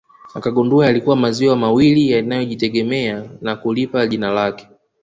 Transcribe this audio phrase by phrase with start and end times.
[0.33, 4.67] Akagundua yalikuwa maziwa mawili yanayojitegemea na kulipa jina lake